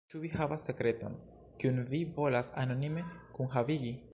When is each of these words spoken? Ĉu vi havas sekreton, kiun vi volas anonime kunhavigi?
Ĉu 0.11 0.19
vi 0.21 0.29
havas 0.35 0.63
sekreton, 0.69 1.17
kiun 1.63 1.77
vi 1.91 2.01
volas 2.17 2.53
anonime 2.63 3.05
kunhavigi? 3.39 3.97